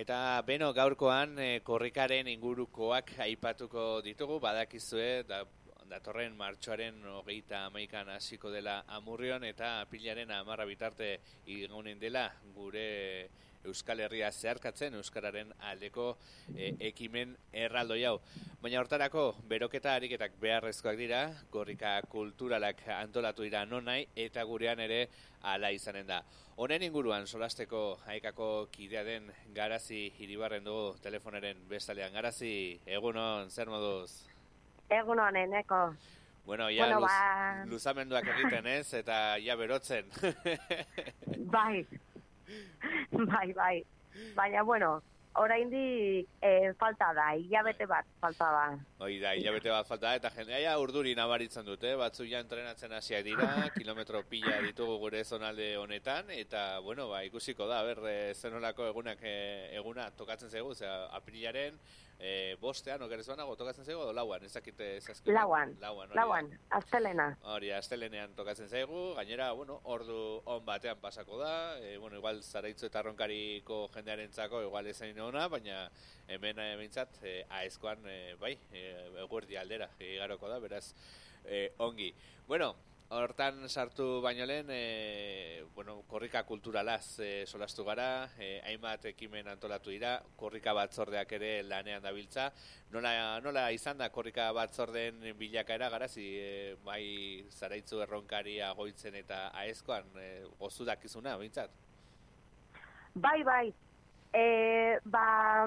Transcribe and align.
Eta 0.00 0.40
beno 0.48 0.70
gaurkoan 0.72 1.34
e, 1.44 1.46
korrikaren 1.60 2.28
ingurukoak 2.32 3.10
aipatuko 3.20 3.82
ditugu, 4.00 4.38
badakizue, 4.40 5.08
da, 5.28 5.42
datorren 5.90 6.38
martxoaren 6.38 7.02
hogeita 7.18 7.66
amaikan 7.66 8.08
hasiko 8.14 8.48
dela 8.54 8.78
amurrion 8.96 9.44
eta 9.44 9.74
pilaren 9.90 10.32
amarra 10.32 10.64
bitarte 10.64 11.10
igunen 11.52 12.00
dela 12.00 12.22
gure 12.56 12.86
Euskal 13.68 14.00
Herria 14.00 14.30
zeharkatzen 14.32 14.96
Euskararen 14.96 15.52
aldeko 15.68 16.14
e, 16.54 16.72
ekimen 16.94 17.36
erraldoi 17.52 18.00
hau. 18.08 18.16
Baina 18.60 18.76
hortarako, 18.82 19.22
beroketa 19.48 19.94
ariketak 19.96 20.34
beharrezkoak 20.36 20.98
dira, 21.00 21.20
gorrika 21.48 21.94
kulturalak 22.12 22.82
antolatu 22.92 23.46
dira 23.46 23.62
nonai, 23.64 24.02
eta 24.12 24.42
gurean 24.44 24.82
ere 24.84 24.98
ala 25.48 25.70
izanen 25.72 26.04
da. 26.10 26.18
Honen 26.60 26.84
inguruan, 26.84 27.24
solasteko 27.24 27.80
haikako 28.04 28.50
kidea 28.74 29.00
den 29.06 29.30
garazi 29.56 30.02
hiribarren 30.18 30.68
dugu 30.68 30.92
telefonaren 31.00 31.62
bestalean. 31.70 32.12
Garazi, 32.12 32.52
egunon, 32.84 33.48
zer 33.48 33.72
moduz? 33.72 34.26
Egunon, 34.92 35.40
eneko. 35.40 35.80
Bueno, 36.44 36.68
ja 36.68 36.84
bueno, 36.84 37.00
luz, 37.00 37.08
ba... 37.08 37.64
luzamenduak 37.64 38.28
egiten 38.34 38.68
ez, 38.74 38.92
eta 39.00 39.38
ja 39.40 39.56
berotzen. 39.56 40.12
bai, 41.56 41.86
bai, 43.16 43.52
bai. 43.56 43.76
Baina, 44.36 44.62
bueno, 44.68 44.98
oraindik 45.38 46.28
eh, 46.42 46.72
falta 46.78 47.12
da, 47.14 47.30
hilabete 47.36 47.86
bat 47.86 48.06
falta 48.20 48.50
da. 48.50 48.64
Hoi 48.98 49.18
da, 49.22 49.34
hilabete 49.38 49.70
bat 49.70 49.86
falta 49.86 50.08
da, 50.08 50.14
eta 50.18 50.30
jendea 50.34 50.74
urduri 50.82 51.14
nabaritzen 51.18 51.64
dute, 51.66 51.94
batzu 52.00 52.26
ja 52.28 52.42
entrenatzen 52.42 52.92
hasia 52.92 53.22
dira, 53.22 53.48
kilometro 53.78 54.22
pila 54.28 54.58
ditugu 54.66 54.98
gure 55.04 55.24
zonalde 55.24 55.76
honetan, 55.78 56.30
eta, 56.34 56.80
bueno, 56.84 57.08
ba, 57.12 57.22
ikusiko 57.28 57.68
da, 57.70 57.82
ber, 57.86 58.02
eh, 58.10 58.34
zenolako 58.34 58.90
egunak 58.90 59.22
eh, 59.22 59.70
eguna 59.78 60.10
tokatzen 60.18 60.50
zegu, 60.50 60.74
zera, 60.74 61.06
aprilaren, 61.16 61.78
eh, 62.20 62.56
bostean, 62.60 63.02
okeres 63.02 63.26
banago, 63.28 63.56
tokatzen 63.56 63.84
zaigu, 63.84 64.02
o 64.04 64.12
lauan, 64.12 64.44
ezakite 64.44 64.96
ezazkite? 64.98 65.32
Lauan, 65.32 65.72
lauan, 65.80 66.12
lauan, 66.14 66.50
aztelena. 66.76 67.30
Hori, 67.54 67.70
aztelenean 67.72 68.34
tokatzen 68.36 68.68
zaigu, 68.68 69.14
gainera, 69.16 69.50
bueno, 69.56 69.80
ordu 69.94 70.18
on 70.44 70.64
batean 70.66 71.00
pasako 71.00 71.40
da, 71.40 71.54
e, 71.80 71.96
bueno, 71.98 72.20
igual 72.20 72.42
zaraitzu 72.42 72.90
eta 72.90 73.02
ronkariko 73.08 73.86
jendearen 73.94 74.30
txako, 74.36 74.62
igual 74.68 74.90
ezain 74.92 75.18
ona, 75.20 75.48
baina 75.48 75.82
hemen 76.28 76.58
e, 76.58 76.68
bintzat, 76.80 77.18
e, 77.22 77.40
aezkoan, 77.62 78.06
e, 78.06 78.34
bai, 78.40 78.56
e, 78.72 78.84
eguerdi 79.24 79.58
aldera, 79.60 79.90
igaroko 80.00 80.48
da, 80.48 80.60
beraz, 80.62 80.86
e, 81.44 81.68
ongi. 81.78 82.12
Bueno, 82.48 82.74
Hortan 83.10 83.64
sartu 83.66 84.20
baino 84.22 84.44
lehen, 84.46 84.68
e, 84.70 85.64
bueno, 85.74 85.96
korrika 86.06 86.44
kulturalaz 86.46 87.18
e, 87.18 87.44
solastu 87.44 87.82
gara, 87.82 88.28
e, 88.38 88.60
hainbat 88.62 89.08
ekimen 89.10 89.50
antolatu 89.50 89.90
dira, 89.90 90.12
korrika 90.38 90.70
batzordeak 90.78 91.34
ere 91.40 91.50
lanean 91.66 92.04
dabiltza. 92.06 92.46
Nola, 92.94 93.40
nola 93.42 93.66
izan 93.74 93.98
da 93.98 94.12
korrika 94.14 94.46
batzordeen 94.54 95.26
bilakaera 95.42 95.90
garazi, 95.90 96.28
e, 96.38 96.54
bai 96.86 97.02
zaraitzu 97.50 97.98
erronkari 98.06 98.60
agoitzen 98.62 99.18
eta 99.18 99.48
aezkoan, 99.64 100.14
e, 100.14 100.30
gozu 100.62 100.86
dakizuna, 100.86 101.34
bintzat? 101.42 101.74
Bai, 103.16 103.40
bai. 103.42 103.72
E, 104.32 104.98
ba, 105.04 105.66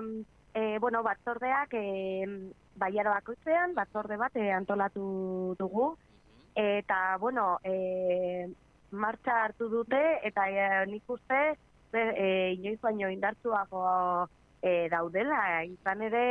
e, 0.53 0.79
bueno, 0.79 1.03
batzordeak, 1.03 1.73
e, 1.73 2.51
baiara 2.79 3.17
bakoitzean, 3.19 3.75
batzorde 3.75 4.17
bat 4.17 4.35
e, 4.35 4.49
antolatu 4.51 5.55
dugu, 5.59 5.93
eta 6.55 7.17
bueno, 7.17 7.59
e, 7.63 8.47
martxa 8.91 9.43
hartu 9.43 9.69
dute 9.69 10.01
eta 10.23 10.47
e, 10.49 10.85
nik 10.91 11.09
uste 11.09 11.39
e, 11.93 12.53
inoiz 12.57 12.79
baino 12.81 13.09
indartzuago 13.09 13.83
e, 14.61 14.87
daudela, 14.89 15.63
izan 15.65 16.01
ere 16.09 16.25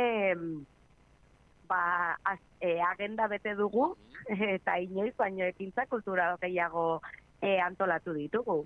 ba, 1.67 2.17
az, 2.23 2.39
e, 2.59 2.79
agenda 2.81 3.27
bete 3.27 3.55
dugu 3.55 3.93
eta 4.55 4.79
inoiz 4.79 5.13
baino 5.17 5.45
ekintza 5.45 5.85
kultura 5.91 6.33
gehiago 6.41 7.01
e, 7.41 7.59
antolatu 7.59 8.13
ditugu. 8.15 8.63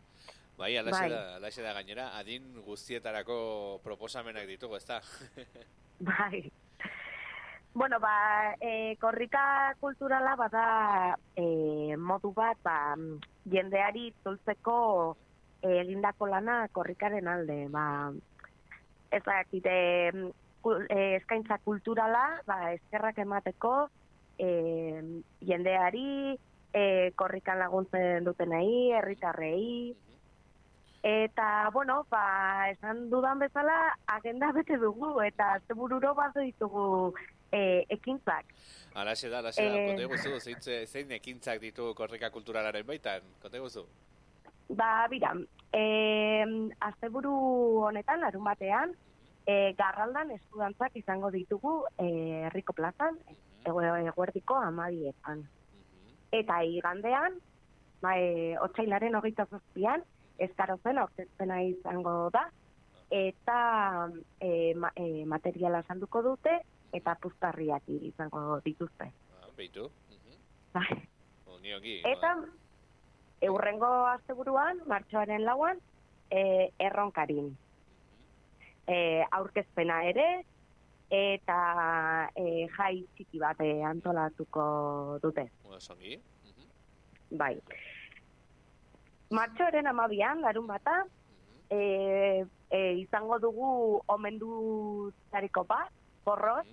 Bai, 0.58 0.76
alaxe, 0.78 1.02
bai. 1.02 1.10
Da, 1.12 1.36
alaxe 1.38 1.62
da 1.62 1.74
gainera, 1.78 2.08
adin 2.18 2.48
guztietarako 2.66 3.36
proposamenak 3.84 4.48
ditugu, 4.50 4.80
ez 4.80 4.86
da? 4.90 5.02
bai, 6.10 6.48
Bueno, 7.78 8.00
ba, 8.00 8.56
e, 8.60 8.96
korrika 8.98 9.76
kulturala 9.80 10.32
bada 10.36 11.18
e, 11.38 11.94
modu 11.94 12.32
bat, 12.34 12.58
ba, 12.66 12.96
jendeari 13.46 14.08
tultzeko 14.26 14.78
e, 15.62 15.76
egindako 15.84 16.26
lana 16.32 16.56
korrikaren 16.74 17.30
alde. 17.30 17.60
Ba, 17.70 17.84
ez 19.14 19.22
da, 19.28 19.36
kite, 19.52 19.76
e, 20.10 20.98
eskaintza 21.20 21.60
kulturala, 21.68 22.42
ba, 22.50 22.74
eskerrak 22.80 23.22
emateko 23.22 23.76
e, 24.42 24.50
jendeari, 25.46 26.34
e, 26.74 26.84
korrikan 27.14 27.62
laguntzen 27.62 28.26
dutenei, 28.26 28.90
herritarrei, 28.98 29.94
Eta, 31.08 31.70
bueno, 31.72 32.06
ba, 32.10 32.70
esan 32.70 33.10
dudan 33.10 33.40
bezala, 33.40 33.96
agenda 34.08 34.52
bete 34.52 34.76
dugu, 34.76 35.22
eta 35.24 35.54
zebururo 35.66 36.10
bat 36.18 36.34
ditugu 36.36 37.14
e, 37.48 37.86
ekintzak. 37.96 38.50
Alaxe 38.92 39.30
da, 39.32 39.40
alaxe 39.40 39.64
da, 39.64 39.78
e, 39.78 39.86
konte 39.88 40.10
guzu, 40.12 40.34
zein, 40.42 40.60
zein 40.84 41.14
ekintzak 41.16 41.62
ditu 41.64 41.94
korrika 41.96 42.28
kulturalaren 42.34 42.84
baitan, 42.90 43.30
konte 43.40 43.62
guzu? 43.64 43.86
Ba, 44.68 45.08
bira, 45.08 45.32
e, 45.72 45.86
azte 46.90 47.12
honetan, 47.14 48.20
larun 48.20 48.44
batean, 48.44 48.92
e, 49.46 49.72
garraldan 49.80 50.36
estudantzak 50.36 51.00
izango 51.00 51.32
ditugu 51.32 51.86
e, 51.98 52.10
herriko 52.50 52.74
plazan, 52.74 53.16
eguerdiko 53.64 54.60
amadietan. 54.60 55.48
Eta 56.36 56.62
igandean, 56.68 57.40
ba, 58.04 58.20
e, 58.20 58.58
otxailaren 58.60 59.16
hogeita 59.16 59.48
zazpian, 59.48 60.04
ezkarozen 60.40 61.00
orketzena 61.02 61.62
izango 61.66 62.30
da, 62.34 62.48
eta 63.14 63.60
e, 64.40 64.74
ma, 64.76 64.92
e, 64.96 65.26
materiala 65.26 65.84
salduko 65.88 66.22
dute, 66.26 66.58
eta 66.94 67.16
puztarriak 67.22 67.88
izango 67.88 68.60
dituzte. 68.66 69.12
Ah, 69.42 69.52
beitu. 69.58 69.90
Bai. 70.74 70.90
Eta 71.68 72.30
eurrengo 73.44 73.88
asteburuan, 74.08 74.78
martxoaren 74.88 75.44
lauan, 75.44 75.82
e, 76.32 76.70
erronkarin. 76.80 77.50
E, 78.88 78.96
aurkezpena 79.36 79.98
ere, 80.08 80.28
eta 81.12 81.58
e, 82.40 82.68
jai 82.78 82.94
txiki 83.18 83.42
bat 83.44 83.60
antolatuko 83.90 84.64
dute. 85.24 85.50
Songi. 85.84 86.16
Bai. 87.32 87.58
Martxoaren 89.30 89.88
amabian, 89.88 90.42
larun 90.42 90.68
bata, 90.68 91.04
e, 91.70 92.46
e, 92.72 92.80
izango 93.02 93.40
dugu 93.44 94.02
omendu 94.08 95.12
zariko 95.32 95.66
bat, 95.68 95.92
porros, 96.24 96.68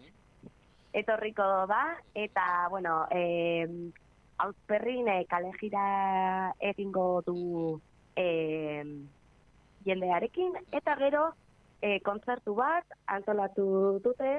etorriko 0.92 1.66
da, 1.66 1.82
eta, 2.14 2.68
bueno, 2.70 3.06
e, 3.10 3.90
auzperrin 4.38 5.08
e, 5.08 5.24
kalejira 5.26 6.54
egingo 6.60 7.22
du 7.26 7.80
e, 8.14 8.26
jendearekin, 9.84 10.54
eta 10.70 10.94
gero 11.02 11.32
e, 11.82 11.98
kontzertu 12.06 12.54
bat 12.54 12.86
antolatu 13.06 13.66
dute 14.04 14.36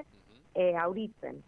e, 0.56 0.72
auritzen. 0.80 1.44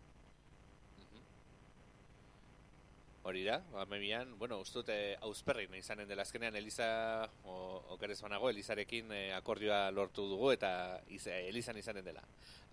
Hori 3.28 3.42
da, 3.44 3.58
ba, 3.74 3.84
mebian, 3.92 4.30
bueno, 4.40 4.56
ustute 4.64 5.18
ausperrik 5.28 5.68
nahi 5.68 5.82
izanen 5.84 6.08
dela 6.08 6.24
azkenean 6.24 6.56
Eliza, 6.56 6.86
o, 7.44 7.56
okerez 7.98 8.16
banago, 8.24 8.48
Elizarekin 8.54 9.12
eh, 9.12 9.34
akordioa 9.36 9.82
lortu 9.92 10.30
dugu 10.30 10.54
eta 10.54 10.70
iz, 11.12 11.26
Elizan 11.34 11.76
izanen 11.76 12.06
dela. 12.06 12.24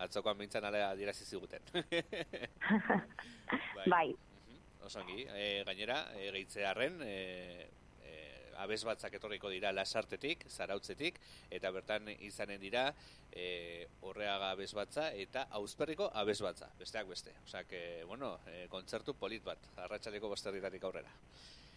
Atzokoan 0.05 0.39
bintzan 0.39 0.63
alea 0.63 0.93
dirazi 0.95 1.27
ziguten. 1.27 1.67
bai. 3.75 3.89
bai. 3.97 4.07
Osongi, 4.87 5.27
e, 5.27 5.65
gainera, 5.67 5.99
e, 6.15 6.31
gehitzearen, 6.31 7.03
e, 7.03 7.67
abez 8.61 8.83
batzak 8.87 9.13
etorriko 9.17 9.49
dira 9.49 9.71
lasartetik, 9.75 10.45
zarautzetik, 10.49 11.19
eta 11.51 11.71
bertan 11.71 12.09
izanen 12.19 12.59
dira 12.61 12.87
e, 13.31 13.87
horreaga 14.01 14.51
abez 14.51 14.71
batza 14.73 15.09
eta 15.13 15.47
auzperriko 15.59 16.09
abez 16.13 16.39
batza, 16.41 16.69
besteak 16.79 17.07
beste. 17.09 17.33
Osa, 17.45 17.63
que, 17.63 18.03
bueno, 18.07 18.37
e, 18.47 18.67
kontzertu 18.71 19.15
polit 19.19 19.43
bat, 19.43 19.69
arratsaleko 19.87 20.29
bosterritatik 20.31 20.83
aurrera. 20.83 21.11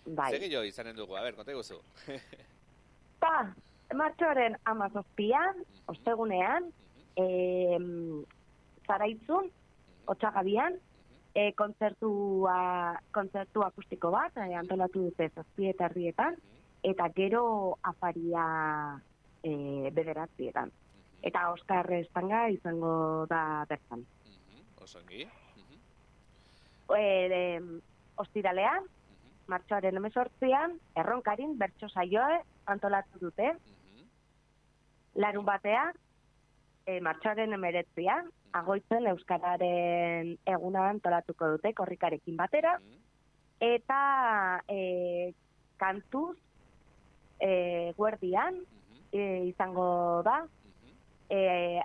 Bai. 0.06 0.30
Zegi 0.32 0.52
jo 0.52 0.62
izanen 0.64 0.96
dugu, 0.96 1.16
a 1.16 1.22
ber, 1.22 1.36
konta 1.36 1.56
guzu. 1.56 1.80
ba, 3.22 3.48
martxoaren 3.94 4.56
amazozpian, 4.70 5.64
ostegunean, 5.92 6.70
e, 7.18 7.78
zaraitzun, 8.86 9.50
otxagabian, 10.08 10.78
e, 11.34 11.52
kontzertua, 11.58 12.58
kontzertu 13.14 13.64
akustiko 13.66 14.12
bat, 14.14 14.36
e, 14.40 14.54
antolatu 14.58 15.08
dute 15.08 15.28
zazpietarrietan, 15.34 16.38
eta 16.82 17.08
gero 17.14 17.78
afaria 17.82 18.44
e, 19.42 19.90
bederatzietan. 19.92 20.72
eta 21.22 21.50
Oskar 21.50 21.90
Estanga 21.92 22.48
izango 22.48 23.26
da 23.26 23.66
bertan. 23.68 24.04
Mhm, 24.24 24.82
Osongi. 24.82 25.24
Mhm, 25.56 25.80
E, 26.96 27.26
e, 27.26 27.60
ostiralean, 28.16 28.84
mhm, 28.84 29.32
martxoaren 29.46 29.96
emezortzian, 29.96 30.78
erronkarin 30.94 31.58
bertso 31.58 31.88
saioa 31.88 32.40
antolatu 32.66 33.18
dute, 33.20 33.50
mhm, 33.52 34.06
larun 35.14 35.44
batean, 35.44 35.92
e, 36.86 37.00
martxoaren 37.00 37.52
emeretzian, 37.52 38.30
agoitzen 38.52 39.06
Euskararen 39.06 40.38
eguna 40.46 40.88
antolatuko 40.88 41.50
dute 41.56 41.74
korrikarekin 41.74 42.36
batera, 42.36 42.78
mhm, 42.78 43.02
eta 43.60 44.62
e, 44.68 45.34
kantuz 45.76 46.38
e, 47.40 47.92
guerdian 47.96 48.54
mhm, 48.54 49.04
e, 49.12 49.44
izango 49.48 50.22
da, 50.26 50.40
e, 51.30 51.80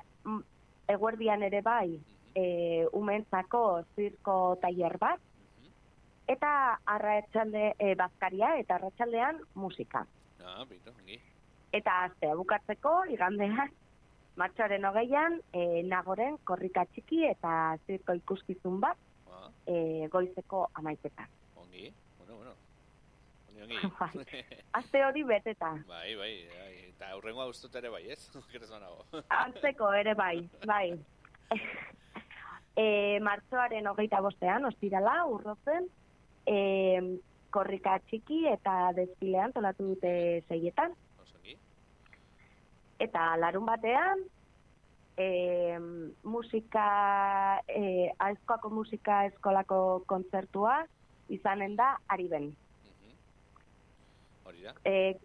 eguerdian 0.87 1.43
ere 1.43 1.61
bai 1.61 1.99
e, 2.35 2.87
umentzako 2.93 3.83
zirko 3.95 4.57
tailer 4.61 4.97
bat, 4.97 5.21
eta 6.27 6.79
arratsalde 6.85 7.73
e, 7.77 7.93
bazkaria 7.99 8.55
eta 8.59 8.75
arratsaldean 8.79 9.41
musika. 9.55 10.05
Ah, 10.43 10.63
bitu, 10.69 10.91
ongi. 10.97 11.19
Eta 11.73 12.03
astea 12.07 12.35
bukatzeko 12.39 13.05
igandean 13.11 13.71
martxoaren 14.39 14.85
hogeian 14.85 15.39
e, 15.53 15.83
nagoren 15.87 16.37
korrika 16.43 16.85
txiki 16.91 17.25
eta 17.29 17.77
zirko 17.87 18.15
ikuskizun 18.21 18.79
bat 18.83 18.97
Ah, 19.33 19.49
e, 19.67 20.07
goizeko 20.07 20.69
amaiketan. 20.73 21.27
ongi. 21.57 21.91
Bueno, 22.17 22.35
bueno. 22.35 22.51
Ongi, 23.61 23.77
ongi. 23.77 24.43
Aste 24.79 25.03
hori 25.05 25.23
beteta. 25.23 25.71
bai, 25.87 26.15
bai, 26.17 26.33
bai. 26.51 26.71
Eta 26.89 27.11
aurrengoa 27.15 27.47
ustut 27.51 27.75
ere 27.75 27.91
bai, 27.93 28.03
ez? 28.11 28.29
Banago. 28.73 29.05
Antzeko 29.29 29.91
ere 29.93 30.15
bai, 30.15 30.49
bai. 30.65 30.87
e, 32.75 33.19
martxoaren 33.21 33.87
hogeita 33.87 34.21
bostean, 34.21 34.65
ostirala, 34.65 35.19
urrotzen, 35.29 35.89
e, 36.47 36.57
korrika 37.53 37.99
txiki 38.07 38.45
eta 38.49 38.93
desfilean 38.97 39.53
tolatu 39.53 39.91
dute 39.93 40.13
zeietan. 40.49 40.95
Osongi. 41.21 41.57
Eta 43.03 43.27
larun 43.37 43.67
batean, 43.69 44.23
e, 45.17 45.77
musika, 46.23 46.87
e, 47.67 48.09
aizkoako 48.17 48.73
musika 48.73 49.25
eskolako 49.29 50.03
kontzertua 50.09 50.81
izanen 51.29 51.77
da 51.77 51.97
Ariben. 52.07 52.49
Mhm. 52.49 52.63
Hori 54.45 54.63
da. 54.63 54.73
E, 54.85 55.15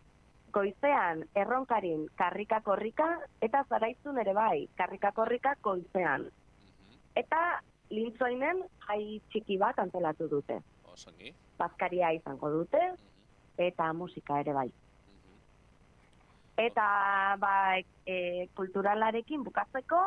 goizean 0.52 1.24
erronkarin 1.36 2.06
karrika 2.16 2.60
korrika 2.64 3.08
eta 3.44 3.64
zaraitzun 3.68 4.18
ere 4.18 4.32
bai, 4.34 4.68
karrika 4.76 5.12
korrika 5.12 5.54
goizean. 5.62 6.22
Mhm. 6.22 6.98
Eta 7.16 7.60
lintzoinen 7.90 8.62
jai 8.86 9.20
txiki 9.30 9.58
bat 9.58 9.78
antolatu 9.78 10.28
dute. 10.28 10.60
Osongi. 10.92 11.34
Bazkaria 11.58 12.12
izango 12.12 12.50
dute 12.50 12.80
Mhm, 12.92 13.08
eta 13.58 13.92
musika 13.92 14.40
ere 14.40 14.52
bai. 14.52 14.68
mhm. 14.68 15.36
Eta 16.56 17.36
ba, 17.38 17.78
e, 18.06 18.48
kulturalarekin 18.54 19.44
bukatzeko 19.44 20.00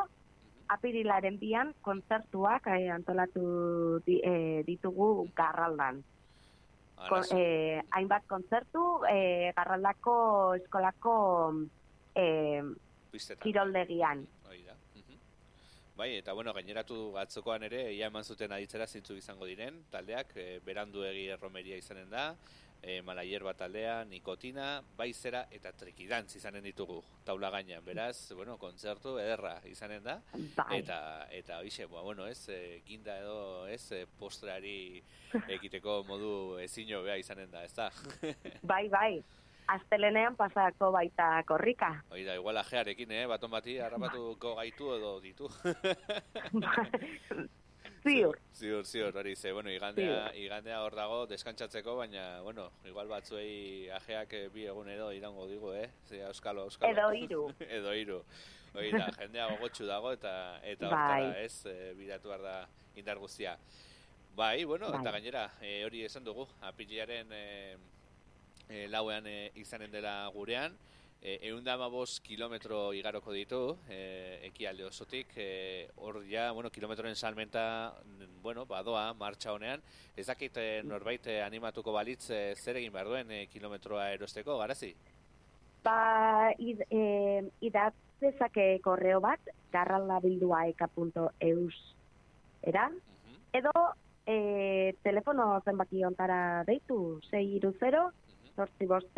apirilaren 0.68 1.38
bian 1.38 1.74
kontzertuak 1.82 2.66
e, 2.66 2.88
antolatu 2.90 4.00
di, 4.06 4.20
e, 4.24 4.62
ditugu 4.66 5.28
garraldan. 5.36 6.02
Ko, 7.08 7.16
Arazo. 7.18 7.36
e, 7.38 7.82
hainbat 7.90 8.26
kontzertu 8.30 8.82
e, 9.10 9.52
garraldako 9.56 10.14
eskolako 10.60 11.14
e, 12.14 12.26
Pistetan. 13.10 13.42
kiroldegian. 13.42 14.26
Hori 14.48 14.62
da. 14.64 14.76
Bai, 15.96 16.16
eta 16.16 16.32
bueno, 16.32 16.54
gaineratu 16.56 17.16
atzokoan 17.20 17.66
ere, 17.68 17.82
ia 17.92 18.08
eman 18.08 18.24
zuten 18.24 18.52
aditzera 18.52 18.86
zintzuk 18.86 19.18
izango 19.20 19.46
diren, 19.46 19.82
taldeak, 19.92 20.32
e, 20.36 20.60
berandu 20.64 21.04
egi 21.04 21.26
erromeria 21.34 21.76
izanen 21.76 22.08
da, 22.10 22.30
e, 22.82 23.00
malaierba 23.02 23.54
taldea, 23.54 24.04
nikotina, 24.04 24.82
baizera 24.98 25.46
eta 25.54 25.70
trikidantz 25.78 26.34
izanen 26.36 26.64
ditugu, 26.66 26.98
taula 27.24 27.50
gainean, 27.54 27.84
beraz, 27.86 28.32
bueno, 28.34 28.58
kontzertu 28.58 29.16
ederra 29.22 29.54
izanen 29.70 30.02
da, 30.04 30.18
Bai. 30.56 30.80
eta, 30.80 30.98
eta 31.30 31.60
hoxe, 31.62 31.86
ba, 31.86 32.02
bueno, 32.02 32.26
ez, 32.26 32.48
e, 32.50 32.82
ginda 32.86 33.16
edo, 33.22 33.68
ez, 33.70 33.84
e, 33.92 34.04
postreari 34.18 35.02
ekiteko 35.56 36.02
modu 36.08 36.58
ezin 36.62 36.90
bea 37.06 37.16
izanen 37.16 37.50
da, 37.50 37.64
ez 37.64 37.74
da? 37.78 37.88
bai, 38.74 38.88
bai. 38.88 39.22
Astelenean 39.72 40.34
pasako 40.36 40.90
baita 40.92 41.44
korrika. 41.46 41.94
Hori 42.10 42.24
da, 42.26 42.34
igual 42.34 42.58
ajearekin, 42.58 43.12
eh, 43.14 43.26
baton 43.30 43.50
bati 43.50 43.78
harrapatuko 43.78 44.56
gaitu 44.58 44.90
edo 44.98 45.20
ditu. 45.22 45.48
Ziur. 48.02 48.38
Ziur, 48.58 48.84
ziur, 48.84 49.16
hori 49.16 49.36
ze, 49.36 49.52
bueno, 49.52 49.70
igandea, 49.70 50.32
igandea 50.34 50.80
hor 50.82 50.94
dago 50.98 51.20
deskantzatzeko, 51.30 51.94
baina, 52.00 52.40
bueno, 52.42 52.64
igual 52.88 53.06
batzuei 53.06 53.88
ajeak 53.94 54.34
eh, 54.34 54.48
bi 54.50 54.66
egun 54.66 54.90
edo 54.90 55.12
irango 55.14 55.46
digu, 55.46 55.70
eh? 55.78 55.86
Ze, 56.08 56.18
euskalo, 56.26 56.64
euskalo. 56.66 56.90
Edo 56.92 57.12
hiru. 57.14 57.44
edo 57.78 57.94
hiru. 57.94 58.18
Hori 58.74 58.90
da, 58.96 59.06
jendea 59.20 59.46
gogotsu 59.52 59.86
dago 59.86 60.10
eta 60.16 60.34
eta 60.66 60.90
Bai. 60.90 60.98
hortara, 61.28 61.44
ez, 61.44 61.66
e, 61.70 61.92
bidatu 61.94 62.32
behar 62.32 62.42
da 62.42 62.56
indar 62.98 63.22
guztia. 63.22 63.54
Bai, 64.34 64.64
bueno, 64.64 64.90
Bai. 64.90 65.00
eta 65.00 65.14
gainera, 65.14 65.44
e, 65.60 65.84
hori 65.86 66.02
esan 66.08 66.26
dugu, 66.26 66.48
apilaren 66.72 67.30
e, 67.38 67.44
e, 68.68 68.88
lauean 68.90 69.30
e, 69.30 69.52
izanen 69.62 69.94
dela 69.94 70.16
gurean, 70.34 70.74
Eh, 71.24 71.38
e, 71.40 71.50
eundama 71.52 71.86
bost 71.86 72.18
kilometro 72.26 72.90
igaroko 72.98 73.30
ditu, 73.32 73.78
eh, 73.88 74.40
e, 74.42 74.48
eki 74.48 74.66
osotik, 74.82 75.28
e, 75.36 75.88
hor 75.94 76.24
ja, 76.26 76.50
bueno, 76.50 76.68
kilometroen 76.68 77.14
salmenta, 77.14 77.94
bueno, 78.42 78.66
badoa, 78.66 79.14
martxa 79.14 79.52
honean, 79.52 79.80
ez 80.16 80.26
dakit 80.26 80.58
norbait 80.82 81.24
animatuko 81.46 81.92
balitz 81.92 82.30
e, 82.30 82.56
zer 82.56 82.76
egin 82.76 82.92
behar 82.92 83.06
duen 83.06 83.30
e, 83.30 83.46
kilometroa 83.46 84.10
erosteko, 84.10 84.58
garazi? 84.58 84.96
Ba, 85.84 86.50
id, 86.58 86.82
e, 86.90 87.44
idat 87.60 87.94
dezake 88.20 88.80
korreo 88.82 89.20
bat, 89.20 89.40
garralabilduaeka.eus 89.70 91.94
era, 92.62 92.90
edo 93.52 93.70
e, 94.26 94.92
telefono 95.04 95.60
zenbaki 95.64 96.04
ontara 96.04 96.64
deitu, 96.66 97.20
6 97.30 97.40
iru 97.60 97.72
0, 97.78 98.10
sortzi 98.56 98.86
bost 98.90 99.14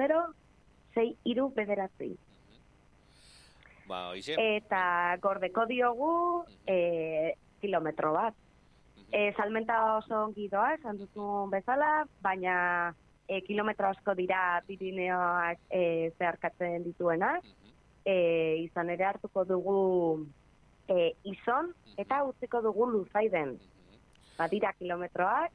zei 0.95 1.11
iru 1.25 1.51
bederatzi. 1.55 2.15
Ba, 3.89 4.09
oize. 4.15 4.37
Eta 4.41 5.17
gordeko 5.23 5.67
diogu 5.69 6.45
e, 6.67 7.35
kilometro 7.61 8.13
bat. 8.17 8.37
E, 9.13 9.33
salmenta 9.37 9.77
oso 9.99 10.25
ongi 10.25 10.49
doa, 10.51 10.73
esan 10.75 10.99
bezala, 11.51 12.07
baina 12.23 12.95
e, 13.29 13.41
kilometro 13.43 13.89
asko 13.89 14.15
dira 14.15 14.63
Pirineoak 14.67 15.59
e, 15.71 16.11
zeharkatzen 16.19 16.83
dituena. 16.85 17.37
E, 18.05 18.17
izan 18.65 18.91
ere 18.91 19.05
hartuko 19.05 19.45
dugu 19.45 20.27
e, 20.89 21.13
izon 21.25 21.73
eta 21.97 22.25
utziko 22.25 22.61
dugu 22.63 22.89
luzaiden. 22.91 23.59
Ba, 24.39 24.49
dira 24.49 24.73
kilometroak, 24.73 25.53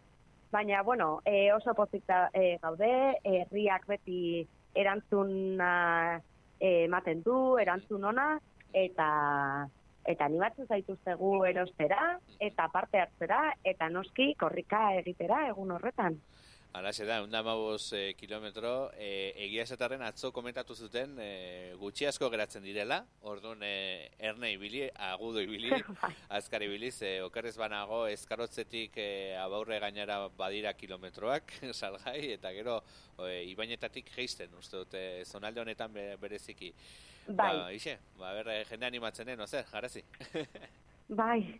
baina, 0.52 0.82
bueno, 0.84 1.22
e, 1.26 1.52
oso 1.54 1.74
pozita 1.76 2.30
e, 2.34 2.58
gaude, 2.62 3.20
herriak 3.24 3.86
beti 3.90 4.48
erantzuna 4.80 5.74
e, 6.60 6.86
ematen 6.86 7.24
du, 7.26 7.36
erantzun 7.62 8.08
ona, 8.14 8.32
eta 8.74 9.10
eta 10.10 10.26
animatzen 10.26 10.66
zaituztegu 10.66 11.44
erostera, 11.46 12.16
eta 12.42 12.66
parte 12.74 13.02
hartzera, 13.02 13.42
eta 13.68 13.90
noski 13.94 14.32
korrika 14.40 14.88
egitera 14.98 15.44
egun 15.50 15.76
horretan. 15.76 16.16
Alaxe 16.72 17.04
da, 17.04 17.24
unda 17.24 17.42
e, 17.94 18.14
kilometro, 18.14 18.92
e, 18.94 19.34
egia 19.36 19.64
esatarren 19.64 20.04
atzo 20.06 20.30
komentatu 20.32 20.76
zuten 20.76 21.16
e, 21.18 21.74
gutxi 21.82 22.06
asko 22.06 22.30
geratzen 22.30 22.62
direla, 22.62 23.00
orduan 23.22 23.64
e, 23.64 24.12
erne 24.20 24.52
ibili, 24.54 24.84
agudo 24.94 25.42
ibili, 25.42 25.72
azkar 26.30 26.62
ibili, 26.62 26.92
ze 26.92 27.24
okerrez 27.24 27.56
banago 27.58 28.06
ezkarotzetik 28.08 28.98
e, 29.02 29.36
abaurre 29.42 29.80
gainera 29.80 30.28
badira 30.30 30.74
kilometroak, 30.78 31.56
salgai, 31.74 32.34
eta 32.38 32.54
gero 32.54 32.84
e, 33.26 33.46
ibainetatik 33.50 34.14
geisten, 34.16 34.54
uste 34.62 34.78
dute, 34.78 35.26
zonalde 35.26 35.62
honetan 35.66 35.92
be- 35.92 36.18
bereziki. 36.22 36.70
Bai, 37.30 37.56
Ba, 37.58 37.72
ixe, 37.74 37.98
ba, 38.18 38.36
ber, 38.38 38.54
e, 38.54 38.64
jende 38.70 38.86
animatzen 38.86 39.26
den, 39.26 39.42
ozer, 39.42 39.66
jarazi. 39.74 40.06
bai. 41.10 41.42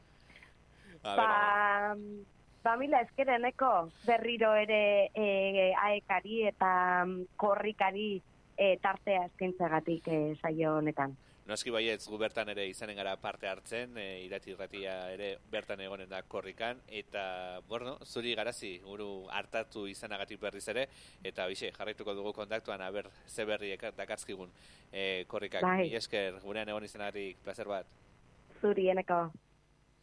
Ba, 1.02 1.96
ba 2.64 2.76
mila 2.78 3.02
eskereneko 3.02 3.90
berriro 4.06 4.52
ere 4.56 5.10
e, 5.16 5.72
aekari 5.74 6.44
eta 6.50 7.06
mm, 7.06 7.32
korrikari 7.40 8.22
e, 8.58 8.76
tartea 8.84 9.26
eskaintzegatik 9.30 10.08
e, 10.08 10.20
saio 10.42 10.76
honetan. 10.78 11.16
noski 11.50 11.72
baietz 11.74 12.04
gu 12.06 12.18
bertan 12.22 12.52
ere 12.54 12.68
izanen 12.70 13.00
gara 13.00 13.16
parte 13.18 13.48
hartzen, 13.50 13.96
e, 13.98 14.22
irati 14.26 14.52
irratia 14.52 14.94
ere 15.16 15.30
bertan 15.50 15.82
egonen 15.82 16.10
da 16.12 16.22
korrikan, 16.22 16.78
eta, 17.02 17.24
bueno, 17.68 17.96
zuri 18.06 18.36
garazi, 18.38 18.76
guru 18.84 19.26
hartatu 19.34 19.88
izanagatik 19.90 20.40
berriz 20.44 20.68
ere, 20.70 20.86
eta 21.24 21.48
bixe, 21.50 21.72
jarraituko 21.74 22.14
dugu 22.14 22.36
kontaktuan, 22.38 22.86
aber, 22.86 23.10
ze 23.26 23.48
berriek 23.50 23.90
dakarzkigun 23.98 24.54
e, 24.92 25.26
korrikak. 25.28 25.66
Bai. 25.66 25.90
esker, 25.96 26.38
gurean 26.44 26.70
egon 26.70 26.86
izanagatik, 26.86 27.42
placer 27.42 27.72
bat. 27.72 27.90
Zuri, 28.62 28.92
eneko. 28.94 29.30